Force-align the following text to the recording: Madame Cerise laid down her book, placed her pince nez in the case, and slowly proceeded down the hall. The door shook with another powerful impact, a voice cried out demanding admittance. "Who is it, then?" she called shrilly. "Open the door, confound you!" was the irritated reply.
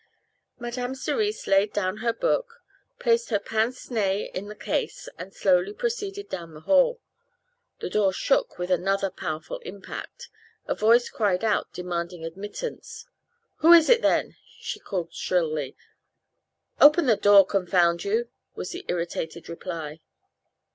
Madame 0.57 0.95
Cerise 0.95 1.45
laid 1.45 1.71
down 1.73 1.97
her 1.97 2.11
book, 2.11 2.63
placed 2.97 3.29
her 3.29 3.37
pince 3.37 3.91
nez 3.91 4.31
in 4.33 4.47
the 4.47 4.55
case, 4.55 5.07
and 5.19 5.31
slowly 5.31 5.73
proceeded 5.73 6.27
down 6.27 6.55
the 6.55 6.61
hall. 6.61 6.99
The 7.81 7.89
door 7.91 8.11
shook 8.11 8.57
with 8.57 8.71
another 8.71 9.11
powerful 9.11 9.59
impact, 9.59 10.29
a 10.65 10.73
voice 10.73 11.07
cried 11.07 11.43
out 11.43 11.71
demanding 11.71 12.25
admittance. 12.25 13.05
"Who 13.57 13.73
is 13.73 13.89
it, 13.91 14.01
then?" 14.01 14.37
she 14.59 14.79
called 14.79 15.13
shrilly. 15.13 15.75
"Open 16.79 17.05
the 17.05 17.15
door, 17.15 17.45
confound 17.45 18.03
you!" 18.03 18.27
was 18.55 18.71
the 18.71 18.83
irritated 18.87 19.47
reply. 19.49 19.99